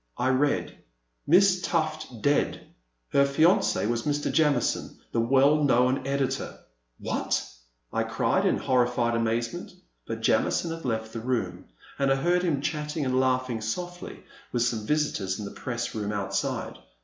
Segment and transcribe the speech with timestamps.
[0.17, 0.79] I read:'
[1.17, 2.59] * Miss Tufil Dead!
[3.09, 4.31] Her Fianc6 was Mr.
[4.31, 7.45] Jamison, the well known Editor." '* What!"
[7.93, 9.73] I cried in horrified amazement.
[10.07, 11.65] But Jamison had left the room,
[11.99, 15.93] and I heard him chat ting and laughing softly with some visitors in the press
[15.93, 16.79] room outside.